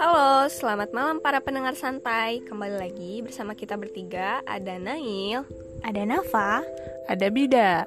Halo, 0.00 0.48
selamat 0.48 0.96
malam 0.96 1.20
para 1.20 1.44
pendengar 1.44 1.76
santai. 1.76 2.40
Kembali 2.40 2.80
lagi 2.80 3.20
bersama 3.20 3.52
kita 3.52 3.76
bertiga, 3.76 4.40
ada 4.48 4.80
Nail, 4.80 5.44
ada 5.84 6.08
Nafa, 6.08 6.64
ada 7.04 7.28
Bida. 7.28 7.84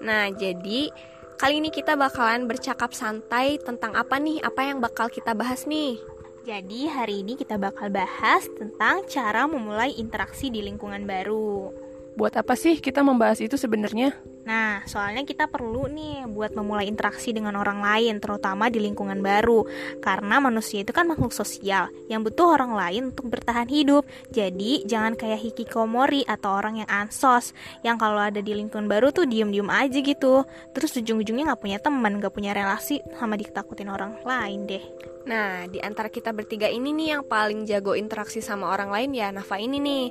Nah, 0.00 0.32
jadi 0.32 0.88
kali 1.36 1.60
ini 1.60 1.68
kita 1.68 2.00
bakalan 2.00 2.48
bercakap 2.48 2.96
santai 2.96 3.60
tentang 3.60 3.92
apa 3.92 4.16
nih? 4.16 4.40
Apa 4.40 4.64
yang 4.64 4.80
bakal 4.80 5.12
kita 5.12 5.36
bahas 5.36 5.68
nih? 5.68 6.00
Jadi 6.48 6.88
hari 6.88 7.20
ini 7.28 7.36
kita 7.36 7.60
bakal 7.60 7.92
bahas 7.92 8.48
tentang 8.56 9.04
cara 9.04 9.44
memulai 9.44 9.92
interaksi 10.00 10.48
di 10.48 10.64
lingkungan 10.64 11.04
baru. 11.04 11.68
Buat 12.16 12.40
apa 12.40 12.56
sih 12.56 12.80
kita 12.80 13.04
membahas 13.04 13.44
itu 13.44 13.60
sebenarnya? 13.60 14.16
Nah, 14.44 14.84
soalnya 14.84 15.24
kita 15.24 15.48
perlu 15.48 15.88
nih 15.88 16.28
buat 16.28 16.52
memulai 16.52 16.84
interaksi 16.84 17.32
dengan 17.32 17.56
orang 17.56 17.80
lain, 17.80 18.20
terutama 18.20 18.68
di 18.68 18.80
lingkungan 18.80 19.24
baru. 19.24 19.64
Karena 20.04 20.36
manusia 20.40 20.84
itu 20.84 20.92
kan 20.92 21.08
makhluk 21.08 21.32
sosial 21.32 21.88
yang 22.12 22.20
butuh 22.20 22.60
orang 22.60 22.76
lain 22.76 23.02
untuk 23.12 23.32
bertahan 23.32 23.68
hidup. 23.68 24.04
Jadi, 24.28 24.84
jangan 24.84 25.16
kayak 25.16 25.40
hikikomori 25.40 26.28
atau 26.28 26.60
orang 26.60 26.84
yang 26.84 26.90
ansos, 26.92 27.56
yang 27.80 27.96
kalau 27.96 28.20
ada 28.20 28.44
di 28.44 28.52
lingkungan 28.52 28.84
baru 28.84 29.10
tuh 29.10 29.24
diem-diem 29.24 29.68
aja 29.72 29.98
gitu. 30.04 30.44
Terus 30.76 30.92
ujung-ujungnya 31.00 31.52
nggak 31.52 31.62
punya 31.64 31.78
teman, 31.80 32.20
nggak 32.20 32.34
punya 32.36 32.52
relasi, 32.52 33.00
sama 33.16 33.40
ditakutin 33.40 33.88
orang 33.88 34.20
lain 34.22 34.68
deh. 34.68 34.84
Nah, 35.24 35.64
di 35.72 35.80
antara 35.80 36.12
kita 36.12 36.36
bertiga 36.36 36.68
ini 36.68 36.92
nih 36.92 37.16
yang 37.16 37.22
paling 37.24 37.64
jago 37.64 37.96
interaksi 37.96 38.44
sama 38.44 38.68
orang 38.68 38.92
lain 38.92 39.16
ya 39.16 39.32
Nafa 39.32 39.56
ini 39.56 39.80
nih. 39.80 40.06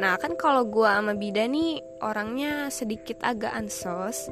Nah 0.00 0.16
kan 0.16 0.32
kalau 0.40 0.64
gue 0.64 0.88
sama 0.88 1.12
Bida 1.12 1.44
nih 1.44 1.89
orangnya 2.02 2.68
sedikit 2.72 3.20
agak 3.22 3.52
ansos. 3.54 4.28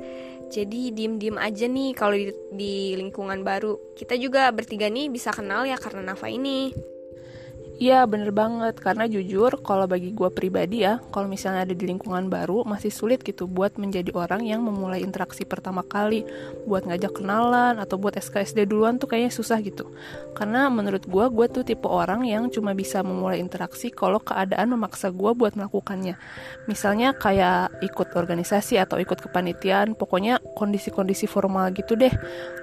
Jadi 0.49 0.93
diem-diem 0.97 1.37
aja 1.37 1.69
nih 1.69 1.93
kalau 1.93 2.17
di, 2.17 2.33
di 2.53 2.75
lingkungan 2.97 3.45
baru. 3.45 3.95
Kita 3.97 4.17
juga 4.17 4.49
bertiga 4.51 4.89
nih 4.89 5.13
bisa 5.13 5.29
kenal 5.31 5.69
ya 5.69 5.77
karena 5.77 6.13
Nafa 6.13 6.33
ini 6.33 6.73
Iya 7.79 8.11
bener 8.11 8.35
banget. 8.35 8.83
Karena 8.83 9.07
jujur 9.07 9.63
kalau 9.63 9.87
bagi 9.87 10.11
gue 10.11 10.27
pribadi 10.35 10.83
ya 10.83 10.99
kalau 11.15 11.31
misalnya 11.31 11.63
ada 11.63 11.75
di 11.79 11.87
lingkungan 11.87 12.27
baru 12.27 12.67
masih 12.67 12.91
sulit 12.91 13.23
gitu 13.23 13.47
buat 13.47 13.79
menjadi 13.79 14.11
orang 14.19 14.43
yang 14.43 14.67
memulai 14.67 14.99
interaksi 15.07 15.47
pertama 15.47 15.87
kali. 15.87 16.27
Buat 16.67 16.91
ngajak 16.91 17.23
kenalan 17.23 17.79
atau 17.79 17.95
buat 17.95 18.19
SKSD 18.19 18.67
duluan 18.67 18.99
tuh 18.99 19.07
kayaknya 19.07 19.31
susah 19.31 19.63
gitu. 19.63 19.95
Karena 20.35 20.67
menurut 20.67 21.07
gue 21.07 21.27
gue 21.31 21.47
tuh 21.47 21.63
tipe 21.63 21.87
orang 21.87 22.27
yang 22.27 22.51
cuma 22.51 22.75
bisa 22.75 22.99
memulai 23.07 23.39
interaksi 23.39 23.95
kalau 23.95 24.19
keadaan 24.19 24.75
memaksa 24.75 25.15
gue 25.15 25.31
buat 25.39 25.55
melakukannya. 25.55 26.19
Misalnya 26.67 27.15
kayak 27.15 27.79
ikut 27.87 28.11
organisasi 28.19 28.75
atau 28.83 28.99
ikut 28.99 29.23
kepanitiaan 29.23 29.95
pokoknya 29.95 30.43
kondisi-kondisi 30.59 31.31
formal 31.31 31.71
gitu 31.79 31.95
deh. 31.95 32.11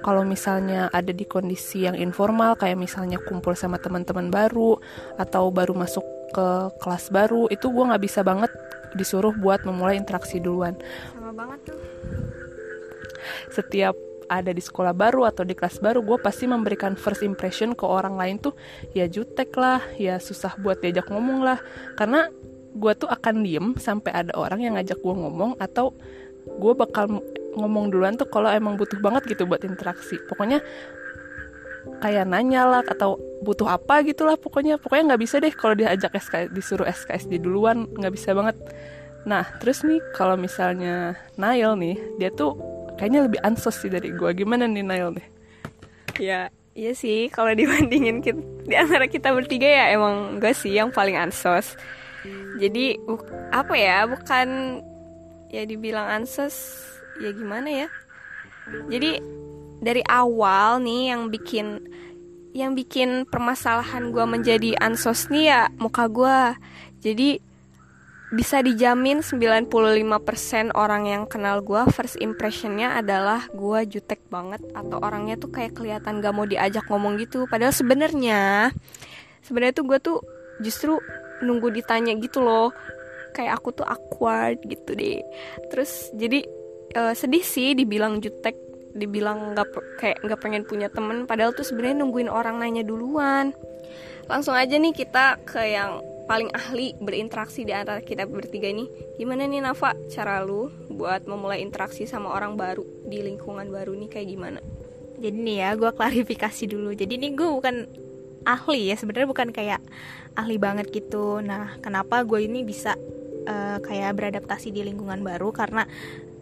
Kalau 0.04 0.28
misalnya 0.28 0.92
ada 0.92 1.08
di 1.08 1.24
kondisi 1.24 1.88
yang 1.88 1.96
informal 1.96 2.52
kayak 2.60 2.76
misalnya 2.76 3.16
kumpul 3.24 3.56
sama 3.56 3.80
teman-teman 3.80 4.28
baru 4.28 4.76
atau 5.14 5.48
baru 5.54 5.72
masuk 5.72 6.04
ke 6.34 6.48
kelas 6.82 7.08
baru 7.14 7.46
itu 7.48 7.70
gue 7.70 7.84
nggak 7.86 8.02
bisa 8.02 8.20
banget 8.26 8.50
disuruh 8.98 9.32
buat 9.36 9.62
memulai 9.62 9.96
interaksi 9.96 10.42
duluan. 10.42 10.74
Sama 11.14 11.30
banget 11.32 11.70
tuh. 11.70 11.78
Setiap 13.52 13.94
ada 14.26 14.50
di 14.50 14.58
sekolah 14.58 14.90
baru 14.90 15.22
atau 15.30 15.46
di 15.46 15.54
kelas 15.54 15.78
baru 15.78 16.02
gue 16.02 16.18
pasti 16.18 16.50
memberikan 16.50 16.98
first 16.98 17.22
impression 17.22 17.78
ke 17.78 17.86
orang 17.86 18.18
lain 18.18 18.42
tuh 18.42 18.58
ya 18.90 19.06
jutek 19.06 19.54
lah 19.54 19.78
ya 19.94 20.18
susah 20.18 20.58
buat 20.58 20.82
diajak 20.82 21.06
ngomong 21.10 21.46
lah. 21.46 21.58
Karena 21.94 22.26
gue 22.76 22.92
tuh 22.98 23.08
akan 23.08 23.46
diem 23.46 23.72
sampai 23.78 24.12
ada 24.12 24.32
orang 24.36 24.60
yang 24.60 24.74
ngajak 24.76 24.98
gue 25.00 25.14
ngomong 25.14 25.56
atau 25.62 25.94
gue 26.46 26.72
bakal 26.76 27.22
ngomong 27.56 27.88
duluan 27.88 28.14
tuh 28.20 28.28
kalau 28.28 28.52
emang 28.52 28.76
butuh 28.76 29.00
banget 29.00 29.24
gitu 29.30 29.48
buat 29.48 29.62
interaksi. 29.64 30.20
Pokoknya 30.28 30.60
kayak 32.02 32.28
nanya 32.28 32.68
lah 32.68 32.82
atau 32.84 33.18
butuh 33.42 33.66
apa 33.66 34.02
gitu 34.06 34.26
lah 34.26 34.36
pokoknya. 34.36 34.76
Pokoknya 34.80 35.14
nggak 35.14 35.22
bisa 35.22 35.40
deh 35.40 35.52
kalau 35.52 35.74
diajak 35.74 36.12
SK 36.16 36.50
disuruh 36.52 36.86
SKS 36.86 37.30
di 37.30 37.38
duluan 37.40 37.88
nggak 37.96 38.14
bisa 38.14 38.32
banget. 38.36 38.56
Nah 39.26 39.42
terus 39.58 39.82
nih 39.82 39.98
kalau 40.14 40.38
misalnya 40.38 41.18
Nail 41.34 41.74
nih 41.74 41.98
dia 42.20 42.30
tuh 42.30 42.54
kayaknya 42.96 43.28
lebih 43.28 43.40
ansos 43.44 43.76
sih 43.76 43.90
dari 43.92 44.14
gue 44.14 44.30
gimana 44.32 44.64
nih 44.70 44.84
Nail 44.86 45.12
nih? 45.12 45.26
Ya 46.16 46.40
iya 46.76 46.92
sih 46.92 47.28
kalau 47.32 47.52
dibandingin 47.52 48.24
kita, 48.24 48.40
di 48.64 48.74
antara 48.76 49.08
kita 49.08 49.32
bertiga 49.32 49.68
ya 49.68 49.84
emang 49.96 50.40
gue 50.40 50.52
sih 50.56 50.72
yang 50.72 50.88
paling 50.92 51.16
ansos. 51.16 51.76
Jadi 52.56 52.96
apa 53.52 53.74
ya 53.76 54.08
bukan 54.08 54.80
ya 55.52 55.62
dibilang 55.62 56.22
ansos 56.22 56.82
ya 57.22 57.30
gimana 57.30 57.84
ya? 57.84 57.88
Jadi 58.90 59.22
dari 59.86 60.02
awal 60.10 60.82
nih 60.82 61.14
yang 61.14 61.30
bikin 61.30 61.86
yang 62.56 62.74
bikin 62.74 63.22
permasalahan 63.30 64.10
gue 64.10 64.24
menjadi 64.26 64.74
ansos 64.82 65.30
nih 65.30 65.54
ya 65.54 65.62
muka 65.78 66.10
gue 66.10 66.38
jadi 67.04 67.38
bisa 68.34 68.58
dijamin 68.58 69.22
95% 69.22 70.74
orang 70.74 71.06
yang 71.06 71.22
kenal 71.30 71.62
gue 71.62 71.78
first 71.94 72.18
impressionnya 72.18 72.98
adalah 72.98 73.46
gue 73.54 73.80
jutek 73.86 74.18
banget 74.26 74.58
atau 74.74 74.98
orangnya 74.98 75.38
tuh 75.38 75.54
kayak 75.54 75.78
kelihatan 75.78 76.18
gak 76.18 76.34
mau 76.34 76.42
diajak 76.42 76.82
ngomong 76.90 77.22
gitu. 77.22 77.46
Padahal 77.46 77.70
sebenarnya 77.70 78.74
sebenarnya 79.46 79.74
tuh 79.78 79.86
gue 79.86 79.98
tuh 80.02 80.18
justru 80.58 80.98
nunggu 81.38 81.70
ditanya 81.70 82.18
gitu 82.18 82.42
loh. 82.42 82.74
Kayak 83.30 83.62
aku 83.62 83.78
tuh 83.78 83.86
awkward 83.86 84.58
gitu 84.66 84.98
deh. 84.98 85.22
Terus 85.70 86.10
jadi 86.18 86.42
uh, 86.98 87.14
sedih 87.14 87.46
sih 87.46 87.78
dibilang 87.78 88.18
jutek 88.18 88.58
dibilang 88.96 89.52
nggak 89.52 89.68
kayak 90.00 90.18
nggak 90.24 90.40
pengen 90.40 90.64
punya 90.64 90.88
temen 90.88 91.28
padahal 91.28 91.52
tuh 91.52 91.62
sebenarnya 91.62 92.02
nungguin 92.02 92.32
orang 92.32 92.58
nanya 92.58 92.82
duluan. 92.82 93.52
Langsung 94.26 94.58
aja 94.58 94.74
nih 94.74 94.90
kita 94.90 95.38
ke 95.46 95.62
yang 95.62 96.02
paling 96.26 96.50
ahli 96.50 96.90
berinteraksi 96.98 97.62
di 97.62 97.70
antara 97.70 98.02
kita 98.02 98.26
bertiga 98.26 98.66
ini 98.66 98.90
gimana 99.14 99.46
nih 99.46 99.62
Nafa? 99.62 99.94
Cara 100.10 100.42
lu 100.42 100.66
buat 100.90 101.22
memulai 101.30 101.62
interaksi 101.62 102.02
sama 102.04 102.34
orang 102.34 102.58
baru 102.58 102.82
di 103.06 103.22
lingkungan 103.22 103.70
baru 103.70 103.94
nih 103.94 104.10
kayak 104.10 104.28
gimana? 104.34 104.60
Jadi 105.22 105.38
nih 105.38 105.56
ya 105.62 105.70
gue 105.78 105.90
klarifikasi 105.94 106.64
dulu. 106.66 106.90
Jadi 106.92 107.14
nih 107.16 107.30
gue 107.38 107.48
bukan 107.48 107.86
ahli 108.42 108.90
ya 108.90 108.96
sebenarnya 108.98 109.28
bukan 109.30 109.48
kayak 109.54 109.80
ahli 110.34 110.58
banget 110.58 110.90
gitu. 110.90 111.38
Nah 111.40 111.78
kenapa 111.78 112.26
gue 112.26 112.42
ini 112.42 112.66
bisa 112.66 112.98
uh, 113.46 113.78
kayak 113.80 114.18
beradaptasi 114.18 114.74
di 114.74 114.82
lingkungan 114.84 115.22
baru 115.22 115.54
karena 115.54 115.86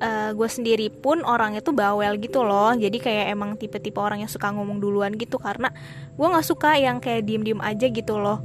uh, 0.01 0.31
gue 0.35 0.49
sendiri 0.49 0.91
pun 0.91 1.23
orangnya 1.23 1.61
tuh 1.61 1.77
bawel 1.77 2.17
gitu 2.19 2.43
loh. 2.43 2.73
Jadi 2.75 2.99
kayak 2.99 3.27
emang 3.31 3.55
tipe-tipe 3.61 4.01
orang 4.01 4.25
yang 4.25 4.33
suka 4.33 4.51
ngomong 4.51 4.81
duluan 4.81 5.15
gitu 5.15 5.39
karena 5.39 5.71
gue 6.17 6.27
nggak 6.27 6.47
suka 6.47 6.81
yang 6.81 6.99
kayak 6.99 7.29
diem-diem 7.29 7.61
aja 7.61 7.87
gitu 7.87 8.19
loh. 8.19 8.41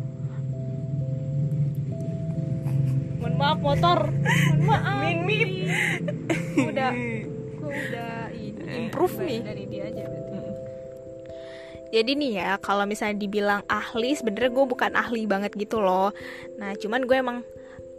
Mohon 3.20 3.34
maaf 3.40 3.60
motor. 3.60 4.00
Mohon 4.12 4.68
maaf. 4.68 4.98
Min 5.00 5.18
min 5.26 5.50
udah 6.60 6.92
gue 7.60 7.72
udah 7.72 8.12
improve 8.70 9.16
nih. 9.26 9.40
dari 9.42 9.64
dia 9.66 9.84
aja 9.90 10.04
berarti. 10.06 10.38
Jadi 11.90 12.12
nih 12.22 12.32
ya 12.38 12.62
kalau 12.62 12.86
misalnya 12.86 13.18
dibilang 13.18 13.62
ahli 13.66 14.14
sebenarnya 14.14 14.54
gue 14.54 14.66
bukan 14.70 14.94
ahli 14.94 15.26
banget 15.26 15.58
gitu 15.58 15.82
loh. 15.82 16.14
Nah 16.62 16.78
cuman 16.78 17.02
gue 17.10 17.18
emang 17.18 17.42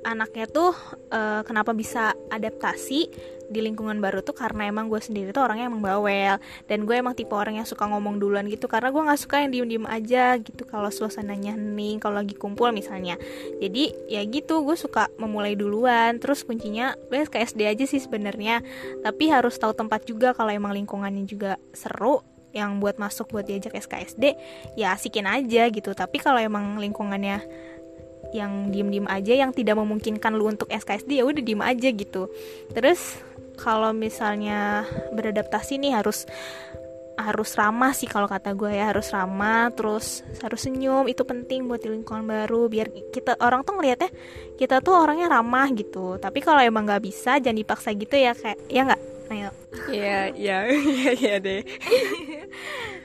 anaknya 0.04 0.46
tuh 0.48 0.72
uh, 1.12 1.44
kenapa 1.44 1.76
bisa 1.76 2.16
adaptasi 2.32 3.10
di 3.50 3.58
lingkungan 3.58 3.98
baru 3.98 4.22
tuh 4.22 4.32
karena 4.38 4.70
emang 4.70 4.86
gue 4.86 5.02
sendiri 5.02 5.34
tuh 5.34 5.42
orangnya 5.42 5.66
emang 5.66 5.82
bawel. 5.82 6.38
Dan 6.70 6.86
gue 6.86 6.94
emang 6.94 7.18
tipe 7.18 7.34
orang 7.34 7.58
yang 7.58 7.66
suka 7.66 7.90
ngomong 7.90 8.22
duluan 8.22 8.46
gitu 8.46 8.70
karena 8.70 8.94
gue 8.94 9.02
nggak 9.02 9.20
suka 9.20 9.42
yang 9.42 9.50
diem 9.50 9.66
diem 9.66 9.86
aja 9.90 10.38
gitu 10.38 10.62
kalau 10.62 10.86
suasananya 10.88 11.58
hening 11.58 11.98
kalau 11.98 12.22
lagi 12.22 12.38
kumpul 12.38 12.70
misalnya. 12.70 13.18
Jadi 13.58 13.90
ya 14.06 14.22
gitu 14.22 14.62
gue 14.62 14.78
suka 14.78 15.10
memulai 15.18 15.58
duluan. 15.58 16.22
Terus 16.22 16.46
kuncinya 16.46 16.94
gue 17.10 17.26
ke 17.26 17.42
SD 17.42 17.66
aja 17.66 17.84
sih 17.90 17.98
sebenarnya. 17.98 18.62
Tapi 19.02 19.28
harus 19.34 19.58
tahu 19.58 19.74
tempat 19.74 20.06
juga 20.06 20.30
kalau 20.30 20.54
emang 20.54 20.70
lingkungannya 20.70 21.26
juga 21.26 21.58
seru 21.74 22.22
yang 22.50 22.82
buat 22.82 22.98
masuk 22.98 23.30
buat 23.30 23.46
diajak 23.46 23.78
SKSD 23.78 24.34
ya 24.78 24.94
asikin 24.94 25.26
aja 25.26 25.66
gitu. 25.70 25.90
Tapi 25.90 26.22
kalau 26.22 26.38
emang 26.38 26.78
lingkungannya 26.78 27.42
yang 28.30 28.70
diem-diem 28.70 29.06
aja 29.10 29.34
yang 29.34 29.50
tidak 29.50 29.78
memungkinkan 29.78 30.34
lu 30.34 30.50
untuk 30.50 30.70
SKSD 30.70 31.20
ya 31.20 31.24
udah 31.26 31.42
diem 31.42 31.62
aja 31.62 31.88
gitu 31.90 32.30
terus 32.72 33.18
kalau 33.60 33.92
misalnya 33.92 34.88
beradaptasi 35.12 35.76
nih 35.76 35.98
harus 35.98 36.24
harus 37.20 37.52
ramah 37.52 37.92
sih 37.92 38.08
kalau 38.08 38.24
kata 38.24 38.56
gue 38.56 38.72
ya 38.72 38.88
harus 38.88 39.12
ramah 39.12 39.68
terus 39.76 40.24
harus 40.40 40.64
senyum 40.64 41.04
itu 41.04 41.20
penting 41.28 41.68
buat 41.68 41.84
di 41.84 41.92
lingkungan 41.92 42.24
baru 42.24 42.72
biar 42.72 42.88
kita 43.12 43.36
orang 43.44 43.60
tuh 43.60 43.76
ngeliatnya 43.76 44.08
kita 44.56 44.80
tuh 44.80 44.96
orangnya 44.96 45.28
ramah 45.28 45.68
gitu 45.76 46.16
tapi 46.16 46.40
kalau 46.40 46.64
emang 46.64 46.88
nggak 46.88 47.04
bisa 47.04 47.36
jangan 47.36 47.60
dipaksa 47.60 47.92
gitu 47.92 48.16
ya 48.16 48.32
kayak 48.32 48.58
ya 48.72 48.82
nggak 48.88 49.02
Ayo. 49.30 49.54
Iya, 49.86 50.34
iya, 50.34 50.56
iya 51.22 51.38
deh. 51.38 51.62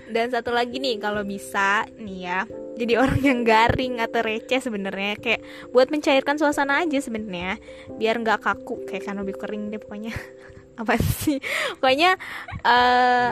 Dan 0.10 0.34
satu 0.34 0.50
lagi 0.50 0.82
nih, 0.82 0.98
kalau 0.98 1.22
bisa 1.22 1.86
nih 2.02 2.20
ya, 2.26 2.40
jadi 2.76 3.00
orang 3.00 3.22
yang 3.24 3.40
garing 3.48 4.04
atau 4.04 4.20
receh 4.20 4.60
sebenarnya. 4.60 5.16
Kayak 5.20 5.42
buat 5.72 5.88
mencairkan 5.88 6.36
suasana 6.36 6.84
aja 6.84 7.00
sebenarnya, 7.00 7.58
biar 7.96 8.20
nggak 8.20 8.44
kaku 8.44 8.84
kayak 8.88 9.08
kan 9.08 9.16
lebih 9.20 9.40
kering 9.40 9.72
deh 9.72 9.80
pokoknya. 9.80 10.14
apa 10.82 11.00
sih? 11.00 11.40
Pokoknya 11.80 12.20
uh, 12.68 13.32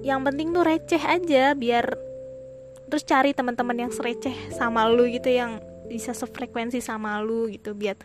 yang 0.00 0.24
penting 0.24 0.52
tuh 0.52 0.64
receh 0.64 1.00
aja 1.00 1.52
biar 1.52 1.92
terus 2.88 3.04
cari 3.04 3.32
teman-teman 3.32 3.88
yang 3.88 3.92
sereceh 3.92 4.36
sama 4.52 4.84
lu 4.88 5.08
gitu 5.08 5.32
yang 5.32 5.58
bisa 5.88 6.12
sefrekuensi 6.12 6.84
sama 6.84 7.18
lu 7.24 7.48
gitu 7.48 7.72
biar 7.72 7.96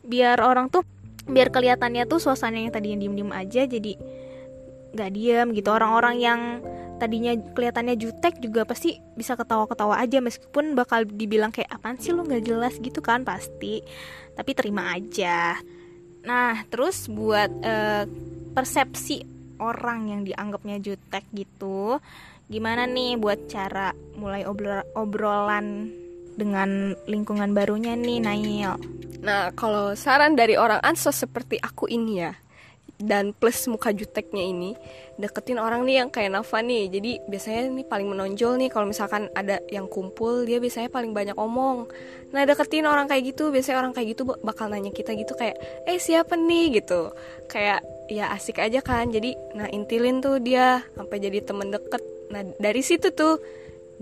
biar 0.00 0.40
orang 0.40 0.72
tuh 0.72 0.82
biar 1.24 1.48
kelihatannya 1.52 2.04
tuh 2.04 2.20
suasana 2.20 2.60
yang 2.60 2.72
tadinya 2.72 3.04
diem-diem 3.04 3.32
aja 3.32 3.62
jadi 3.64 3.92
nggak 4.94 5.10
diem 5.10 5.48
gitu. 5.52 5.68
Orang-orang 5.74 6.16
yang 6.22 6.40
tadinya 6.98 7.34
kelihatannya 7.34 7.96
jutek 7.98 8.38
juga 8.38 8.64
pasti 8.64 8.98
bisa 9.18 9.34
ketawa-ketawa 9.34 9.98
aja 10.00 10.22
meskipun 10.22 10.78
bakal 10.78 11.04
dibilang 11.04 11.50
kayak 11.50 11.70
apaan 11.70 11.98
sih 11.98 12.14
lu 12.14 12.24
nggak 12.24 12.44
jelas? 12.44 12.74
gitu 12.78 13.00
kan 13.02 13.22
pasti. 13.22 13.82
Tapi 14.34 14.50
terima 14.54 14.94
aja. 14.94 15.58
Nah 16.24 16.64
terus 16.68 17.06
buat 17.06 17.50
uh, 17.62 18.04
persepsi 18.54 19.22
orang 19.58 20.10
yang 20.10 20.20
dianggapnya 20.26 20.82
jutek 20.82 21.24
gitu 21.30 22.02
gimana 22.44 22.84
nih 22.84 23.16
buat 23.16 23.48
cara 23.48 23.96
mulai 24.20 24.44
obrol 24.44 24.84
obrolan 24.92 25.88
dengan 26.36 26.92
lingkungan 27.08 27.56
barunya 27.56 27.96
nih 27.96 28.20
Nail? 28.20 28.76
Nah 29.24 29.54
kalau 29.56 29.96
saran 29.96 30.36
dari 30.36 30.58
orang 30.58 30.82
ansos 30.84 31.16
seperti 31.16 31.56
aku 31.56 31.88
ini 31.88 32.20
ya 32.20 32.36
dan 33.02 33.34
plus 33.34 33.66
muka 33.66 33.90
juteknya 33.90 34.44
ini 34.46 34.78
deketin 35.18 35.58
orang 35.62 35.86
nih 35.86 36.02
yang 36.02 36.08
kayak 36.10 36.34
Nafa 36.34 36.62
nih. 36.62 36.90
Jadi 36.90 37.22
biasanya 37.26 37.70
nih 37.70 37.86
paling 37.86 38.08
menonjol 38.10 38.58
nih 38.58 38.70
kalau 38.70 38.86
misalkan 38.90 39.30
ada 39.34 39.62
yang 39.70 39.86
kumpul 39.86 40.42
dia 40.46 40.58
biasanya 40.58 40.90
paling 40.90 41.14
banyak 41.14 41.34
omong. 41.38 41.90
Nah 42.34 42.42
deketin 42.46 42.86
orang 42.86 43.06
kayak 43.06 43.34
gitu 43.34 43.54
biasanya 43.54 43.82
orang 43.82 43.92
kayak 43.94 44.14
gitu 44.14 44.26
bakal 44.42 44.66
nanya 44.66 44.90
kita 44.90 45.14
gitu 45.14 45.34
kayak 45.38 45.58
eh 45.86 45.98
siapa 45.98 46.34
nih? 46.34 46.82
gitu. 46.82 47.14
Kayak 47.46 47.86
ya 48.10 48.34
asik 48.34 48.58
aja 48.58 48.82
kan. 48.82 49.10
Jadi 49.10 49.38
nah 49.54 49.70
intilin 49.70 50.18
tuh 50.18 50.42
dia 50.42 50.82
sampai 50.98 51.16
jadi 51.22 51.38
temen 51.46 51.70
deket. 51.70 52.02
Nah 52.34 52.42
dari 52.58 52.82
situ 52.82 53.14
tuh 53.14 53.38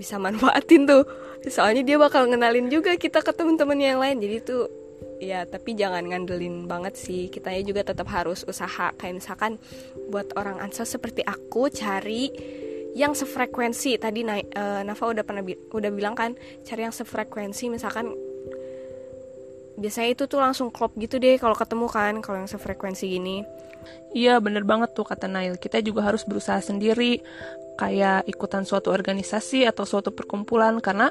bisa 0.00 0.16
manfaatin 0.16 0.88
tuh. 0.88 1.04
Soalnya 1.44 1.82
dia 1.84 1.96
bakal 1.98 2.30
ngenalin 2.30 2.70
juga 2.72 2.94
kita 2.96 3.20
ke 3.20 3.32
temen-temen 3.34 3.76
yang 3.76 3.98
lain. 4.00 4.16
Jadi 4.22 4.36
tuh 4.46 4.81
ya 5.22 5.46
tapi 5.46 5.78
jangan 5.78 6.02
ngandelin 6.02 6.66
banget 6.66 6.98
sih. 6.98 7.30
Kitanya 7.30 7.62
juga 7.62 7.86
tetap 7.86 8.10
harus 8.10 8.42
usaha. 8.42 8.90
Kayak 8.98 9.22
misalkan 9.22 9.62
buat 10.10 10.34
orang 10.34 10.58
ansos 10.58 10.90
seperti 10.90 11.22
aku 11.22 11.70
cari 11.70 12.34
yang 12.98 13.14
sefrekuensi. 13.14 14.02
Tadi 14.02 14.26
uh, 14.26 14.82
Nafa 14.82 15.14
udah 15.14 15.22
pernah 15.22 15.46
bi 15.46 15.54
udah 15.54 15.90
bilang 15.94 16.18
kan 16.18 16.34
cari 16.66 16.82
yang 16.82 16.94
sefrekuensi. 16.94 17.70
Misalkan 17.70 18.10
biasanya 19.78 20.10
itu 20.12 20.26
tuh 20.26 20.42
langsung 20.42 20.68
klop 20.74 20.92
gitu 20.98 21.16
deh 21.22 21.38
kalau 21.38 21.56
ketemu 21.56 21.86
kan 21.88 22.14
kalau 22.18 22.42
yang 22.42 22.50
sefrekuensi 22.50 23.06
gini. 23.06 23.46
Iya 24.12 24.38
bener 24.42 24.66
banget 24.66 24.90
tuh 24.98 25.06
kata 25.06 25.30
Nail. 25.30 25.54
Kita 25.54 25.78
juga 25.78 26.02
harus 26.02 26.26
berusaha 26.26 26.58
sendiri 26.58 27.22
Kayak 27.72 28.28
ikutan 28.28 28.68
suatu 28.68 28.92
organisasi 28.92 29.64
atau 29.64 29.88
suatu 29.88 30.12
perkumpulan. 30.12 30.76
Karena 30.84 31.08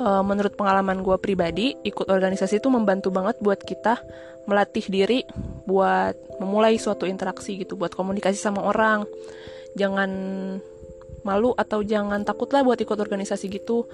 uh, 0.00 0.24
menurut 0.24 0.56
pengalaman 0.56 1.04
gue 1.04 1.16
pribadi, 1.20 1.76
ikut 1.84 2.08
organisasi 2.08 2.58
itu 2.58 2.72
membantu 2.72 3.12
banget 3.12 3.36
buat 3.38 3.60
kita 3.60 4.00
melatih 4.48 4.88
diri 4.88 5.20
buat 5.68 6.16
memulai 6.40 6.80
suatu 6.80 7.04
interaksi 7.04 7.60
gitu, 7.60 7.76
buat 7.76 7.92
komunikasi 7.92 8.40
sama 8.40 8.64
orang. 8.64 9.04
Jangan 9.76 10.10
malu 11.20 11.52
atau 11.54 11.84
jangan 11.84 12.24
takutlah 12.24 12.64
buat 12.64 12.80
ikut 12.80 12.96
organisasi 12.96 13.46
gitu. 13.52 13.86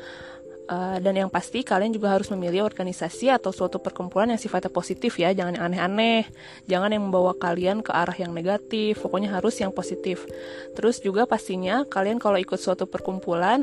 Uh, 0.66 0.98
dan 0.98 1.14
yang 1.14 1.30
pasti 1.30 1.62
kalian 1.62 1.94
juga 1.94 2.10
harus 2.10 2.26
memilih 2.34 2.66
organisasi 2.66 3.30
atau 3.30 3.54
suatu 3.54 3.78
perkumpulan 3.78 4.34
yang 4.34 4.40
sifatnya 4.42 4.66
positif 4.66 5.14
ya, 5.14 5.30
jangan 5.30 5.54
yang 5.54 5.70
aneh-aneh, 5.70 6.26
jangan 6.66 6.90
yang 6.90 7.06
membawa 7.06 7.38
kalian 7.38 7.86
ke 7.86 7.94
arah 7.94 8.18
yang 8.18 8.34
negatif, 8.34 8.98
pokoknya 8.98 9.30
harus 9.30 9.62
yang 9.62 9.70
positif. 9.70 10.26
Terus 10.74 10.98
juga 10.98 11.22
pastinya 11.22 11.86
kalian 11.86 12.18
kalau 12.18 12.34
ikut 12.42 12.58
suatu 12.58 12.90
perkumpulan 12.90 13.62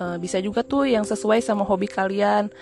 uh, 0.00 0.16
bisa 0.20 0.38
juga 0.40 0.60
tuh 0.62 0.88
yang 0.88 1.04
sesuai 1.04 1.40
sama 1.40 1.64
hobi 1.64 1.88
kalian. 1.88 2.52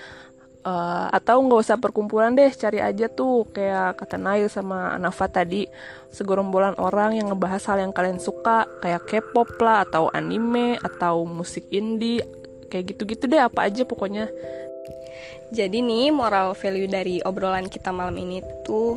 Uh, 0.65 1.13
atau 1.13 1.45
nggak 1.45 1.61
usah 1.61 1.77
perkumpulan 1.77 2.33
deh 2.33 2.49
cari 2.49 2.81
aja 2.81 3.05
tuh 3.13 3.45
kayak 3.53 4.01
kata 4.01 4.17
Nail 4.17 4.49
sama 4.49 4.97
Nafa 4.97 5.29
tadi 5.29 5.69
segorombolan 6.09 6.81
orang 6.81 7.21
yang 7.21 7.29
ngebahas 7.29 7.69
hal 7.69 7.85
yang 7.85 7.93
kalian 7.93 8.17
suka 8.17 8.65
kayak 8.81 9.05
K-pop 9.05 9.61
lah 9.61 9.85
atau 9.85 10.09
anime 10.09 10.81
atau 10.81 11.29
musik 11.29 11.69
indie 11.69 12.25
kayak 12.73 12.97
gitu-gitu 12.97 13.29
deh 13.29 13.45
apa 13.45 13.69
aja 13.69 13.85
pokoknya. 13.85 14.33
Jadi 15.53 15.85
nih 15.85 16.09
moral 16.09 16.57
value 16.57 16.89
dari 16.89 17.21
obrolan 17.21 17.69
kita 17.69 17.93
malam 17.93 18.17
ini 18.17 18.41
tuh 18.65 18.97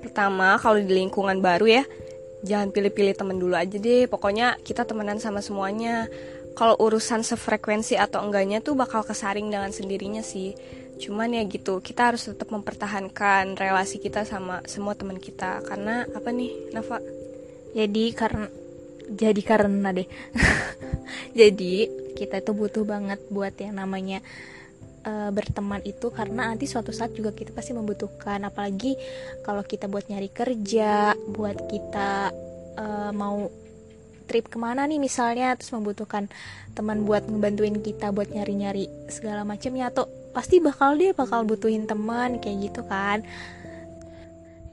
pertama 0.00 0.56
kalau 0.56 0.80
di 0.80 0.88
lingkungan 0.88 1.36
baru 1.44 1.68
ya 1.68 1.84
jangan 2.48 2.72
pilih-pilih 2.72 3.12
temen 3.12 3.36
dulu 3.36 3.52
aja 3.52 3.76
deh. 3.76 4.08
Pokoknya 4.08 4.56
kita 4.64 4.88
temenan 4.88 5.20
sama 5.20 5.44
semuanya 5.44 6.08
kalau 6.54 6.78
urusan 6.78 7.26
sefrekuensi 7.26 7.98
atau 7.98 8.22
enggaknya 8.22 8.62
tuh 8.62 8.78
bakal 8.78 9.02
kesaring 9.02 9.50
dengan 9.50 9.74
sendirinya 9.74 10.22
sih. 10.22 10.54
Cuman 10.94 11.34
ya 11.34 11.42
gitu 11.50 11.82
kita 11.82 12.14
harus 12.14 12.30
tetap 12.30 12.54
mempertahankan 12.54 13.58
relasi 13.58 13.98
kita 13.98 14.22
sama 14.22 14.62
semua 14.70 14.94
teman 14.94 15.18
kita. 15.18 15.60
Karena 15.66 16.06
apa 16.06 16.30
nih 16.30 16.70
Nafa 16.70 17.02
jadi 17.74 18.04
karena 18.14 18.46
jadi 19.10 19.42
karena 19.42 19.90
deh. 19.92 20.08
Jadi 21.38 21.90
kita 22.14 22.40
itu 22.40 22.52
butuh 22.56 22.86
banget 22.86 23.20
buat 23.28 23.52
yang 23.58 23.76
namanya 23.76 24.22
uh, 25.04 25.28
berteman 25.34 25.82
itu. 25.84 26.08
Karena 26.08 26.48
nanti 26.48 26.64
suatu 26.64 26.94
saat 26.94 27.12
juga 27.12 27.34
kita 27.34 27.52
pasti 27.52 27.76
membutuhkan. 27.76 28.40
Apalagi 28.46 28.96
kalau 29.42 29.60
kita 29.66 29.90
buat 29.90 30.08
nyari 30.08 30.30
kerja 30.30 31.12
buat 31.28 31.58
kita 31.68 32.32
uh, 32.78 33.10
mau 33.12 33.50
trip 34.26 34.48
ke 34.48 34.58
mana 34.58 34.88
nih 34.88 35.00
misalnya 35.00 35.54
terus 35.54 35.72
membutuhkan 35.72 36.28
teman 36.74 37.06
buat 37.06 37.24
ngebantuin 37.28 37.78
kita 37.80 38.10
buat 38.10 38.28
nyari-nyari 38.32 38.90
segala 39.08 39.46
macamnya 39.46 39.88
atau 39.92 40.10
pasti 40.34 40.58
bakal 40.58 40.98
dia 40.98 41.14
bakal 41.14 41.46
butuhin 41.46 41.86
teman 41.86 42.42
kayak 42.42 42.70
gitu 42.72 42.82
kan 42.84 43.22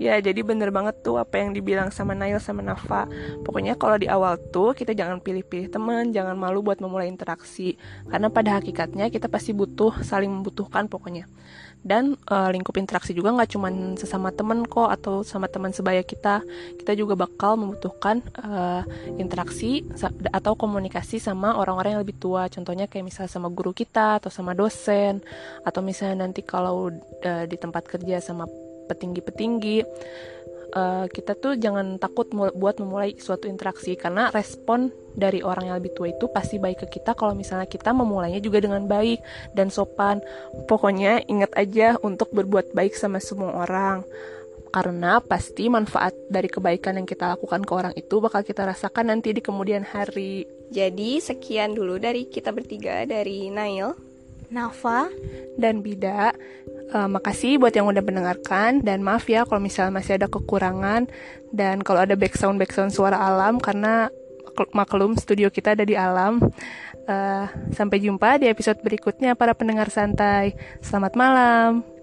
Ya, 0.02 0.18
jadi 0.18 0.42
bener 0.42 0.74
banget 0.74 1.06
tuh 1.06 1.22
apa 1.22 1.38
yang 1.38 1.54
dibilang 1.54 1.94
sama 1.94 2.18
Nail 2.18 2.42
sama 2.42 2.66
Nafa. 2.66 3.06
Pokoknya 3.46 3.78
kalau 3.78 4.02
di 4.02 4.10
awal 4.10 4.42
tuh 4.50 4.74
kita 4.74 4.98
jangan 4.98 5.22
pilih-pilih 5.22 5.70
teman, 5.70 6.10
jangan 6.10 6.34
malu 6.34 6.66
buat 6.66 6.82
memulai 6.82 7.06
interaksi. 7.06 7.78
Karena 8.10 8.34
pada 8.34 8.58
hakikatnya 8.58 9.14
kita 9.14 9.30
pasti 9.30 9.54
butuh, 9.54 10.02
saling 10.02 10.34
membutuhkan 10.34 10.90
pokoknya 10.90 11.30
dan 11.82 12.14
uh, 12.30 12.50
lingkup 12.54 12.78
interaksi 12.78 13.10
juga 13.10 13.34
nggak 13.34 13.58
cuma 13.58 13.74
sesama 13.98 14.30
temen 14.30 14.70
kok 14.70 14.86
atau 14.86 15.26
sama 15.26 15.50
teman 15.50 15.74
sebaya 15.74 16.06
kita 16.06 16.46
kita 16.78 16.94
juga 16.94 17.18
bakal 17.18 17.58
membutuhkan 17.58 18.22
uh, 18.38 18.86
interaksi 19.18 19.82
atau 20.30 20.54
komunikasi 20.54 21.18
sama 21.18 21.58
orang-orang 21.58 21.98
yang 21.98 22.04
lebih 22.06 22.22
tua 22.22 22.46
contohnya 22.54 22.86
kayak 22.86 23.10
misalnya 23.10 23.34
sama 23.34 23.50
guru 23.50 23.74
kita 23.74 24.22
atau 24.22 24.30
sama 24.30 24.54
dosen 24.54 25.26
atau 25.66 25.82
misalnya 25.82 26.30
nanti 26.30 26.46
kalau 26.46 26.94
uh, 27.26 27.46
di 27.50 27.58
tempat 27.58 27.90
kerja 27.90 28.22
sama 28.22 28.46
petinggi-petinggi 28.92 29.78
uh, 30.76 31.06
kita 31.12 31.36
tuh 31.38 31.56
jangan 31.60 32.00
takut 32.00 32.28
buat 32.32 32.76
memulai 32.80 33.16
suatu 33.20 33.48
interaksi 33.48 33.96
karena 34.00 34.32
respon 34.32 34.92
dari 35.12 35.44
orang 35.44 35.68
yang 35.68 35.76
lebih 35.84 35.92
tua 35.92 36.08
itu 36.12 36.32
pasti 36.32 36.56
baik 36.58 36.88
ke 36.88 37.00
kita 37.00 37.12
kalau 37.16 37.36
misalnya 37.36 37.68
kita 37.68 37.92
memulainya 37.92 38.40
juga 38.40 38.64
dengan 38.64 38.88
baik 38.88 39.20
dan 39.52 39.68
sopan. 39.68 40.24
Pokoknya 40.68 41.28
ingat 41.28 41.52
aja 41.60 42.00
untuk 42.00 42.32
berbuat 42.32 42.72
baik 42.72 42.96
sama 42.96 43.20
semua 43.20 43.68
orang. 43.68 44.08
Karena 44.72 45.20
pasti 45.20 45.68
manfaat 45.68 46.16
dari 46.32 46.48
kebaikan 46.48 46.96
yang 46.96 47.04
kita 47.04 47.36
lakukan 47.36 47.60
ke 47.68 47.72
orang 47.76 47.92
itu 48.00 48.24
bakal 48.24 48.40
kita 48.40 48.64
rasakan 48.64 49.12
nanti 49.12 49.36
di 49.36 49.44
kemudian 49.44 49.84
hari. 49.84 50.48
Jadi 50.72 51.20
sekian 51.20 51.76
dulu 51.76 52.00
dari 52.00 52.32
kita 52.32 52.56
bertiga 52.56 53.04
dari 53.04 53.52
Nail, 53.52 53.92
Nafa, 54.52 55.08
dan 55.56 55.80
Bida. 55.80 56.36
Uh, 56.92 57.08
makasih 57.08 57.56
buat 57.56 57.72
yang 57.72 57.88
udah 57.88 58.04
mendengarkan 58.04 58.84
dan 58.84 59.00
maaf 59.00 59.24
ya 59.32 59.48
kalau 59.48 59.64
misalnya 59.64 59.96
masih 59.96 60.20
ada 60.20 60.28
kekurangan 60.28 61.08
dan 61.56 61.80
kalau 61.80 62.04
ada 62.04 62.20
background 62.20 62.60
background 62.60 62.92
suara 62.92 63.16
alam 63.16 63.64
karena 63.64 64.12
maklum 64.76 65.16
studio 65.16 65.48
kita 65.48 65.74
ada 65.80 65.88
di 65.88 65.96
alam. 65.96 66.44
Uh, 67.08 67.48
sampai 67.72 68.04
jumpa 68.04 68.38
di 68.44 68.52
episode 68.52 68.84
berikutnya 68.84 69.40
para 69.40 69.56
pendengar 69.56 69.88
santai. 69.88 70.54
Selamat 70.84 71.16
malam. 71.16 72.01